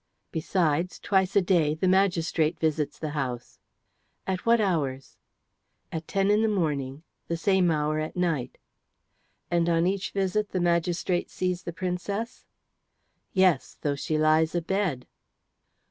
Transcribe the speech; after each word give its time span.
Besides, 0.31 0.97
twice 0.97 1.35
a 1.35 1.43
day 1.43 1.75
the 1.75 1.87
magistrate 1.87 2.59
visits 2.59 2.97
the 2.97 3.11
house." 3.11 3.59
"At 4.25 4.47
what 4.47 4.59
hours?" 4.59 5.17
"At 5.91 6.07
ten 6.07 6.31
in 6.31 6.41
the 6.41 6.47
morning. 6.47 7.03
The 7.27 7.37
same 7.37 7.69
hour 7.69 7.99
at 7.99 8.15
night." 8.15 8.57
"And 9.51 9.69
on 9.69 9.85
each 9.85 10.09
visit 10.09 10.53
the 10.53 10.59
magistrate 10.59 11.29
sees 11.29 11.61
the 11.61 11.71
Princess?" 11.71 12.47
"Yes, 13.33 13.77
though 13.81 13.93
she 13.93 14.17
lies 14.17 14.55
abed." 14.55 15.05